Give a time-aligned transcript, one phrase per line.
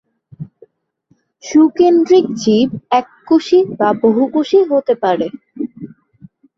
[1.43, 2.69] সুকেন্দ্রিক জীব
[2.99, 5.27] এককোষী বা বহুকোষী হতে পারে।